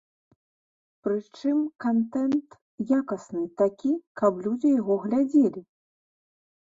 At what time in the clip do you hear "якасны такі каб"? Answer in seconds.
2.99-4.33